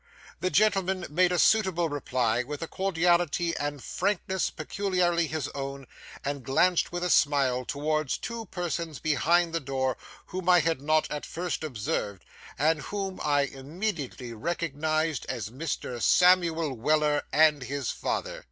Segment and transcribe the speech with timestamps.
[0.39, 5.85] That gentleman made a suitable reply with a cordiality and frankness peculiarly his own,
[6.25, 11.05] and glanced with a smile towards two persons behind the door, whom I had not
[11.11, 12.25] at first observed,
[12.57, 16.01] and whom I immediately recognised as Mr.
[16.01, 18.39] Samuel Weller and his father.